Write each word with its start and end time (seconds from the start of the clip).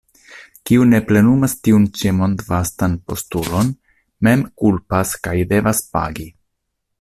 Kiu 0.69 0.85
ne 0.93 1.01
plenumas 1.09 1.53
tiun 1.67 1.85
ĉi 1.99 2.13
mondvastan 2.21 2.95
postulon, 3.11 3.69
mem 4.29 4.47
kulpas 4.63 5.13
kaj 5.29 5.37
devas 5.53 5.85
pagi. 5.99 6.27